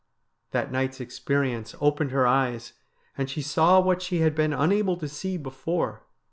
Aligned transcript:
That 0.49 0.71
night's 0.71 0.99
experience 0.99 1.75
opened 1.79 2.09
her 2.09 2.25
eyes, 2.25 2.73
and 3.15 3.29
she 3.29 3.43
saw 3.43 3.79
what 3.79 4.01
she 4.01 4.21
had 4.21 4.33
been 4.33 4.51
unable 4.51 4.97
to 4.97 5.07
see 5.07 5.37
before. 5.37 6.01